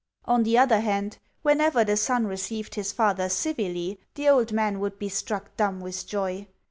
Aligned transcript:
On 0.25 0.41
the 0.41 0.57
other 0.57 0.79
hand, 0.79 1.19
whenever 1.43 1.83
the 1.83 1.95
son 1.95 2.25
received 2.25 2.73
his 2.73 2.91
father 2.91 3.29
civilly 3.29 3.99
the 4.15 4.29
old 4.29 4.51
man 4.51 4.79
would 4.79 4.97
be 4.97 5.09
struck 5.09 5.55
dumb 5.57 5.79
with 5.79 6.07
joy. 6.07 6.47